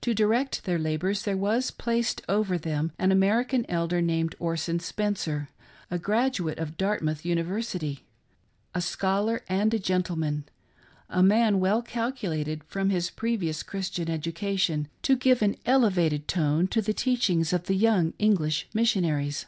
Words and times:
To 0.00 0.14
direct 0.14 0.64
their 0.64 0.80
labors 0.80 1.22
there 1.22 1.36
was 1.36 1.70
placed 1.70 2.22
over 2.28 2.58
them 2.58 2.90
an 2.98 3.12
American 3.12 3.64
elder 3.68 4.02
named 4.02 4.34
Orson 4.40 4.80
Spencer, 4.80 5.48
a 5.92 5.96
graduate 5.96 6.58
of 6.58 6.76
Dartmouth 6.76 7.24
University, 7.24 8.04
a 8.74 8.80
scholar 8.80 9.42
and 9.48 9.72
a 9.72 9.78
gentle 9.78 10.16
man— 10.16 10.42
a 11.08 11.22
man 11.22 11.60
well 11.60 11.82
calculated 11.82 12.64
from 12.64 12.90
his 12.90 13.10
previous 13.10 13.62
Christian 13.62 14.10
education 14.10 14.88
to 15.02 15.14
give 15.14 15.40
an 15.40 15.54
elevated 15.64 16.26
tone 16.26 16.66
to 16.66 16.82
the 16.82 16.92
teachings 16.92 17.52
of 17.52 17.66
the 17.66 17.76
young 17.76 18.12
English 18.18 18.66
missionaries. 18.74 19.46